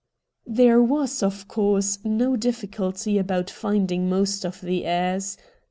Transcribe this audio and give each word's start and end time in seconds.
There 0.47 0.81
was, 0.81 1.21
of 1.21 1.47
course, 1.47 1.99
no 2.03 2.35
difficulty 2.35 3.19
about 3.19 3.51
finding 3.51 4.09
most 4.09 4.43
of 4.43 4.59
the 4.59 4.83
heirs. 4.83 5.37